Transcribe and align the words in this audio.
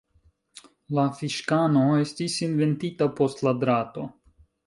La 0.99 1.03
fiŝkano 1.17 1.83
estis 2.05 2.37
inventita 2.47 3.11
post 3.19 3.47
la 3.49 3.57
drato. 3.65 4.09